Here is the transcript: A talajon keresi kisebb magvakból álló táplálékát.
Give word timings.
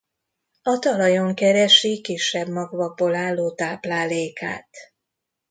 A 0.63 0.79
talajon 0.79 1.35
keresi 1.35 2.01
kisebb 2.01 2.47
magvakból 2.47 3.15
álló 3.15 3.51
táplálékát. 3.55 4.69